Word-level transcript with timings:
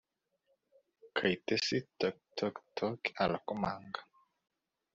Kayitesi 1.15 1.77
Tok 1.99 2.17
tok 2.37 2.55
tok 2.77 2.99
arakomanga 3.23 3.99